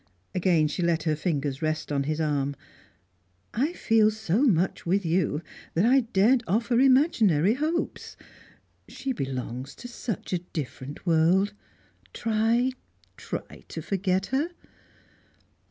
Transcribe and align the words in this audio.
Again 0.33 0.67
she 0.67 0.81
let 0.81 1.03
her 1.03 1.15
fingers 1.15 1.61
rest 1.61 1.91
on 1.91 2.05
his 2.05 2.19
arm. 2.19 2.55
"I 3.53 3.73
feel 3.73 4.09
so 4.09 4.41
much 4.41 4.83
with 4.83 5.05
you 5.05 5.43
that 5.75 5.85
I 5.85 5.99
daren't 6.11 6.41
offer 6.47 6.79
imaginary 6.79 7.53
hopes. 7.53 8.17
She 8.87 9.11
belongs 9.13 9.75
to 9.75 9.87
such 9.87 10.33
a 10.33 10.39
different 10.39 11.05
world, 11.05 11.53
try, 12.15 12.71
try 13.15 13.63
to 13.67 13.81
forget 13.83 14.25
her." 14.33 14.49